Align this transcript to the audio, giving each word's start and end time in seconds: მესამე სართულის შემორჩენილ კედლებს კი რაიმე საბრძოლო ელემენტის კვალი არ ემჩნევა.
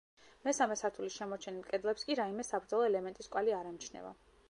მესამე 0.47 0.77
სართულის 0.81 1.17
შემორჩენილ 1.19 1.69
კედლებს 1.69 2.09
კი 2.09 2.17
რაიმე 2.23 2.49
საბრძოლო 2.51 2.91
ელემენტის 2.91 3.35
კვალი 3.37 3.59
არ 3.63 3.75
ემჩნევა. 3.75 4.21